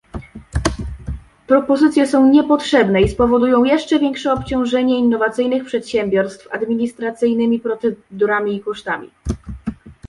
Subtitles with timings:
[1.47, 9.11] Propozycje są niepotrzebne i spowodują jeszcze większe obciążenie innowacyjnych przedsiębiorstw administracyjnymi procedurami i kosztami